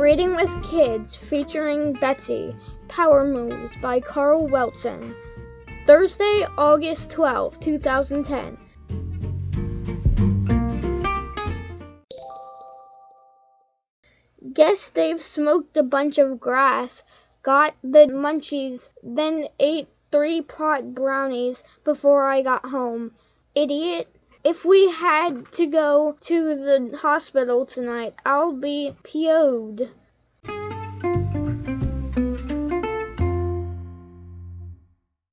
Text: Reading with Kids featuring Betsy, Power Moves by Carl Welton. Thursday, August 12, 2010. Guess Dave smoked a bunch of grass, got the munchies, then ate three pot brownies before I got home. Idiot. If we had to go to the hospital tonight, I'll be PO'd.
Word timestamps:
Reading 0.00 0.34
with 0.34 0.64
Kids 0.64 1.14
featuring 1.14 1.92
Betsy, 1.92 2.56
Power 2.88 3.22
Moves 3.22 3.76
by 3.82 4.00
Carl 4.00 4.46
Welton. 4.46 5.14
Thursday, 5.86 6.46
August 6.56 7.10
12, 7.10 7.60
2010. 7.60 8.56
Guess 14.54 14.88
Dave 14.88 15.20
smoked 15.20 15.76
a 15.76 15.82
bunch 15.82 16.16
of 16.16 16.40
grass, 16.40 17.04
got 17.42 17.74
the 17.82 18.06
munchies, 18.06 18.88
then 19.02 19.48
ate 19.58 19.88
three 20.10 20.40
pot 20.40 20.94
brownies 20.94 21.62
before 21.84 22.26
I 22.26 22.40
got 22.40 22.64
home. 22.64 23.12
Idiot. 23.54 24.08
If 24.42 24.64
we 24.64 24.90
had 24.90 25.52
to 25.52 25.66
go 25.66 26.16
to 26.22 26.54
the 26.54 26.96
hospital 26.96 27.66
tonight, 27.66 28.14
I'll 28.24 28.52
be 28.52 28.96
PO'd. 29.02 29.90